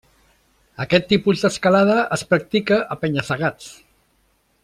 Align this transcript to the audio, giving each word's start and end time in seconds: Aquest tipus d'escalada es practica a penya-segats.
Aquest 0.85 1.05
tipus 1.11 1.43
d'escalada 1.43 1.99
es 2.17 2.25
practica 2.33 2.81
a 2.95 2.99
penya-segats. 3.05 3.71